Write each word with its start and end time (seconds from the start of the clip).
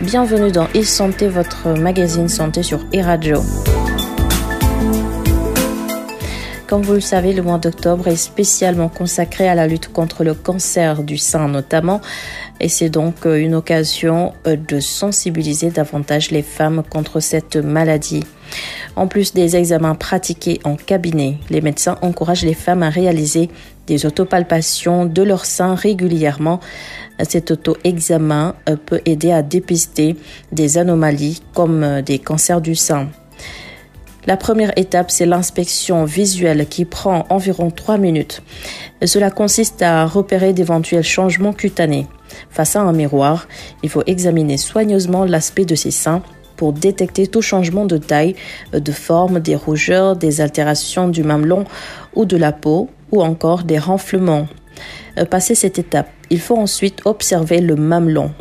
Bienvenue 0.00 0.52
dans 0.52 0.68
e-santé, 0.74 1.28
votre 1.28 1.68
magazine 1.78 2.28
santé 2.28 2.62
sur 2.62 2.80
e-radio. 2.94 3.42
Comme 6.66 6.82
vous 6.82 6.94
le 6.94 7.00
savez, 7.00 7.32
le 7.32 7.42
mois 7.42 7.58
d'octobre 7.58 8.08
est 8.08 8.16
spécialement 8.16 8.88
consacré 8.88 9.48
à 9.48 9.54
la 9.54 9.66
lutte 9.66 9.92
contre 9.92 10.24
le 10.24 10.34
cancer 10.34 11.02
du 11.02 11.18
sein 11.18 11.48
notamment. 11.48 12.00
Et 12.60 12.68
c'est 12.68 12.88
donc 12.88 13.26
euh, 13.26 13.36
une 13.36 13.54
occasion 13.54 14.32
euh, 14.46 14.56
de 14.56 14.80
sensibiliser 14.80 15.70
davantage 15.70 16.30
les 16.30 16.42
femmes 16.42 16.82
contre 16.88 17.20
cette 17.20 17.56
maladie. 17.56 18.24
En 18.96 19.08
plus 19.08 19.34
des 19.34 19.56
examens 19.56 19.94
pratiqués 19.94 20.60
en 20.64 20.76
cabinet, 20.76 21.38
les 21.50 21.60
médecins 21.60 21.98
encouragent 22.00 22.44
les 22.44 22.54
femmes 22.54 22.82
à 22.82 22.90
réaliser 22.90 23.50
des 23.86 24.06
autopalpations 24.06 25.04
de 25.04 25.22
leur 25.22 25.44
sein 25.44 25.74
régulièrement. 25.74 26.60
Cet 27.28 27.50
auto-examen 27.50 28.54
euh, 28.68 28.76
peut 28.76 29.00
aider 29.04 29.32
à 29.32 29.42
dépister 29.42 30.16
des 30.52 30.78
anomalies 30.78 31.42
comme 31.54 32.02
des 32.02 32.18
cancers 32.18 32.60
du 32.60 32.74
sein. 32.74 33.08
La 34.26 34.38
première 34.38 34.72
étape, 34.78 35.10
c'est 35.10 35.26
l'inspection 35.26 36.04
visuelle 36.04 36.66
qui 36.66 36.86
prend 36.86 37.26
environ 37.28 37.70
3 37.70 37.98
minutes. 37.98 38.42
Cela 39.04 39.30
consiste 39.30 39.82
à 39.82 40.06
repérer 40.06 40.54
d'éventuels 40.54 41.04
changements 41.04 41.52
cutanés. 41.52 42.06
Face 42.48 42.74
à 42.74 42.80
un 42.80 42.92
miroir, 42.92 43.46
il 43.82 43.90
faut 43.90 44.02
examiner 44.06 44.56
soigneusement 44.56 45.26
l'aspect 45.26 45.66
de 45.66 45.74
ses 45.74 45.90
seins 45.90 46.22
pour 46.64 46.72
détecter 46.72 47.26
tout 47.26 47.42
changement 47.42 47.84
de 47.84 47.98
taille, 47.98 48.36
de 48.72 48.90
forme, 48.90 49.38
des 49.38 49.54
rougeurs, 49.54 50.16
des 50.16 50.40
altérations 50.40 51.08
du 51.08 51.22
mamelon 51.22 51.64
ou 52.14 52.24
de 52.24 52.38
la 52.38 52.52
peau, 52.52 52.88
ou 53.12 53.22
encore 53.22 53.64
des 53.64 53.78
renflements. 53.78 54.48
Euh, 55.18 55.26
passé 55.26 55.54
cette 55.54 55.78
étape, 55.78 56.08
il 56.30 56.40
faut 56.40 56.56
ensuite 56.56 57.02
observer 57.04 57.60
le 57.60 57.76
mamelon. 57.76 58.32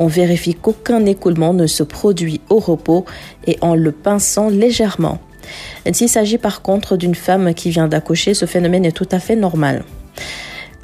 On 0.00 0.08
vérifie 0.08 0.56
qu'aucun 0.56 1.06
écoulement 1.06 1.54
ne 1.54 1.68
se 1.68 1.84
produit 1.84 2.40
au 2.50 2.58
repos 2.58 3.04
et 3.46 3.58
en 3.60 3.76
le 3.76 3.92
pinçant 3.92 4.48
légèrement. 4.48 5.20
S'il 5.92 6.08
s'agit 6.08 6.38
par 6.38 6.62
contre 6.62 6.96
d'une 6.96 7.14
femme 7.14 7.54
qui 7.54 7.70
vient 7.70 7.86
d'accoucher, 7.86 8.34
ce 8.34 8.46
phénomène 8.46 8.86
est 8.86 8.90
tout 8.90 9.08
à 9.12 9.20
fait 9.20 9.36
normal. 9.36 9.84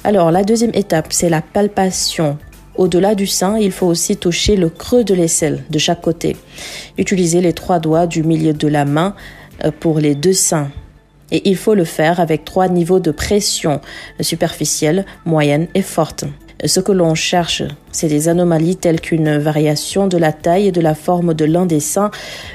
Alors, 0.05 0.31
la 0.31 0.45
deuxième 0.45 0.73
étape, 0.73 1.11
c'est 1.11 1.27
la 1.27 1.41
palpation. 1.41 2.37
Au-delà 2.77 3.15
du 3.15 3.25
sein, 3.25 3.57
il 3.57 3.71
faut 3.71 3.87
aussi 3.87 4.17
toucher 4.17 4.55
le 4.55 4.69
creux 4.69 5.03
de 5.03 5.13
l'aisselle 5.13 5.63
de 5.69 5.79
chaque 5.79 6.01
côté. 6.01 6.35
Utilisez 6.97 7.41
les 7.41 7.53
trois 7.53 7.79
doigts 7.79 8.07
du 8.07 8.23
milieu 8.23 8.53
de 8.53 8.67
la 8.67 8.85
main 8.85 9.15
euh, 9.63 9.71
pour 9.79 9.99
les 9.99 10.15
deux 10.15 10.33
seins. 10.33 10.69
Et 11.31 11.49
il 11.49 11.55
faut 11.55 11.73
le 11.73 11.85
faire 11.85 12.19
avec 12.19 12.45
trois 12.45 12.67
niveaux 12.67 12.99
de 12.99 13.11
pression 13.11 13.81
superficielle, 14.19 15.05
moyenne 15.25 15.67
et 15.73 15.81
forte. 15.81 16.25
Ce 16.63 16.79
que 16.79 16.93
l'on 16.93 17.15
cherche, 17.15 17.63
c'est 17.91 18.07
des 18.07 18.29
anomalies 18.29 18.77
telles 18.77 19.01
qu'une 19.01 19.37
variation 19.37 20.07
de 20.07 20.17
la 20.17 20.31
taille 20.31 20.67
et 20.67 20.71
de 20.71 20.79
la 20.79 20.95
forme 20.95 21.33
de 21.33 21.43
l'un 21.43 21.65
des 21.65 21.81
seins, 21.81 22.11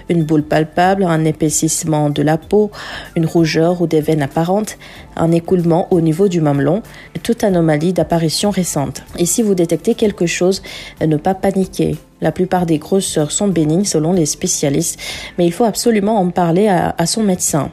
une 0.09 0.25
boule 0.25 0.43
palpable, 0.43 1.05
un 1.05 1.25
épaississement 1.25 2.09
de 2.09 2.23
la 2.23 2.39
peau, 2.39 2.71
une 3.15 3.27
rougeur 3.27 3.83
ou 3.83 3.87
des 3.87 4.01
veines 4.01 4.23
apparentes, 4.23 4.79
un 5.17 5.33
écoulement 5.33 5.87
au 5.93 6.01
niveau 6.01 6.29
du 6.29 6.41
mamelon, 6.41 6.83
toute 7.23 7.45
anomalie 7.45 7.93
d'apparition 7.93 8.51
récente. 8.51 9.03
Et 9.19 9.27
si 9.27 9.43
vous 9.43 9.55
détectez 9.55 9.95
quelque 9.95 10.27
chose, 10.27 10.63
ne 11.07 11.17
pas 11.17 11.35
paniquer. 11.35 11.97
La 12.23 12.33
plupart 12.33 12.67
des 12.67 12.79
grosseurs 12.79 13.31
sont 13.31 13.49
bénignes 13.49 13.85
selon 13.85 14.13
les 14.13 14.27
spécialistes, 14.27 14.99
mais 15.37 15.47
il 15.47 15.53
faut 15.53 15.65
absolument 15.65 16.19
en 16.19 16.31
parler 16.31 16.69
à, 16.69 16.95
à 16.97 17.07
son 17.07 17.23
médecin. 17.23 17.71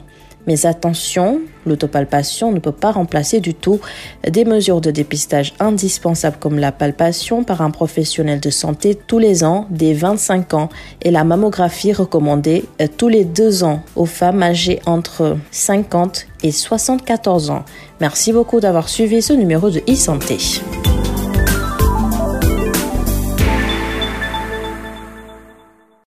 Mais 0.47 0.65
attention, 0.65 1.41
l'autopalpation 1.65 2.51
ne 2.51 2.59
peut 2.59 2.71
pas 2.71 2.91
remplacer 2.91 3.41
du 3.41 3.53
tout 3.53 3.79
des 4.27 4.45
mesures 4.45 4.81
de 4.81 4.91
dépistage 4.91 5.53
indispensables 5.59 6.37
comme 6.39 6.57
la 6.57 6.71
palpation 6.71 7.43
par 7.43 7.61
un 7.61 7.69
professionnel 7.69 8.39
de 8.39 8.49
santé 8.49 8.95
tous 8.95 9.19
les 9.19 9.43
ans 9.43 9.67
dès 9.69 9.93
25 9.93 10.53
ans 10.53 10.69
et 11.01 11.11
la 11.11 11.23
mammographie 11.23 11.93
recommandée 11.93 12.65
euh, 12.81 12.87
tous 12.95 13.09
les 13.09 13.25
deux 13.25 13.63
ans 13.63 13.81
aux 13.95 14.05
femmes 14.05 14.41
âgées 14.41 14.79
entre 14.85 15.37
50 15.51 16.27
et 16.43 16.51
74 16.51 17.49
ans. 17.49 17.65
Merci 17.99 18.31
beaucoup 18.31 18.59
d'avoir 18.59 18.89
suivi 18.89 19.21
ce 19.21 19.33
numéro 19.33 19.69
de 19.69 19.81
e-santé. 19.89 20.37